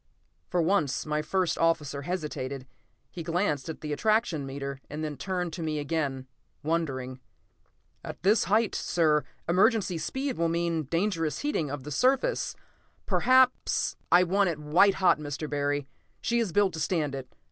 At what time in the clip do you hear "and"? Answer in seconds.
4.89-5.03